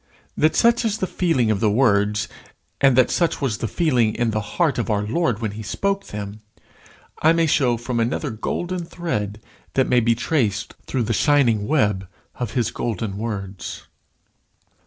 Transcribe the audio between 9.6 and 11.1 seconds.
that may be traced through